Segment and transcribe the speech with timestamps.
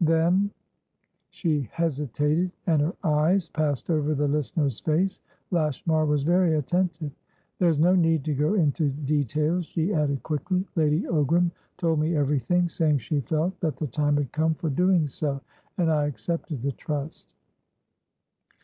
[0.00, 0.52] Then"
[1.30, 5.18] She hesitated, and her eyes passed over the listener's face.
[5.50, 7.10] Lashmar was very attentive.
[7.58, 10.64] "There's no need to go into details," she added quickly.
[10.76, 15.08] "Lady Ogram told me everything, saying she felt that the time had come for doing
[15.08, 15.40] so.
[15.76, 17.34] And I accepted the trust."